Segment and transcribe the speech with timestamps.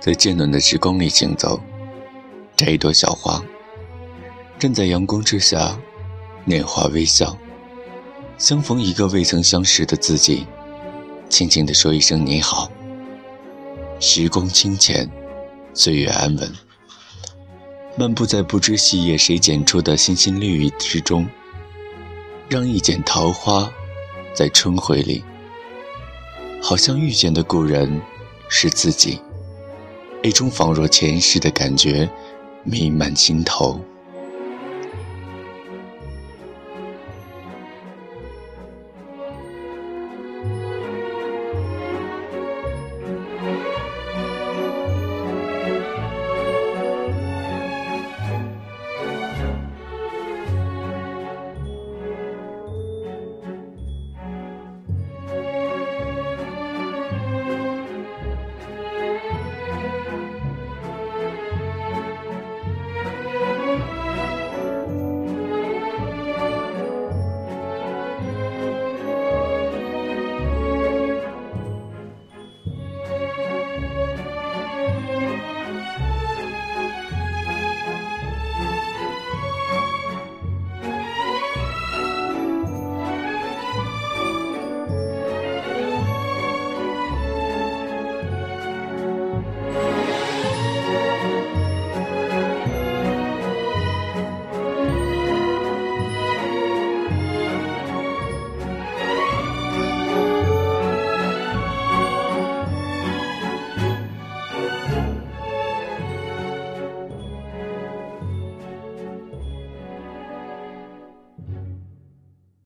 [0.00, 1.60] 在渐暖的时光里行走，
[2.56, 3.44] 摘一朵小花，
[4.58, 5.78] 站在阳光之下，
[6.46, 7.36] 拈花微笑。
[8.38, 10.46] 相逢一个未曾相识的自己，
[11.28, 12.72] 轻轻地说一声你好。
[14.00, 15.06] 时光清浅，
[15.74, 16.50] 岁月安稳。
[17.98, 21.28] 漫步在不知细叶谁剪出的新新绿意之中，
[22.48, 23.70] 让一剪桃花，
[24.32, 25.22] 在春晖里，
[26.62, 28.00] 好像遇见的故人
[28.48, 29.20] 是自己。
[30.22, 32.08] 一种仿若前世的感觉
[32.64, 33.80] 弥漫心头。